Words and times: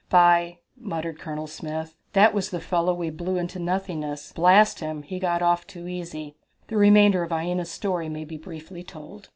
"By!" 0.09 0.57
muttered 0.75 1.19
Colonel 1.19 1.45
Smith, 1.45 1.95
"that 2.13 2.33
was 2.33 2.49
the 2.49 2.59
fellow 2.59 2.91
we 2.91 3.11
blew 3.11 3.37
into 3.37 3.59
nothing! 3.59 4.03
Blast 4.33 4.79
him, 4.79 5.03
he 5.03 5.19
got 5.19 5.43
off 5.43 5.67
too 5.67 5.87
easy!" 5.87 6.35
The 6.69 6.77
remainder 6.77 7.21
of 7.21 7.31
Aina's 7.31 7.69
story 7.69 8.09
may 8.09 8.25
be 8.25 8.37
briefly 8.37 8.83
told. 8.83 9.29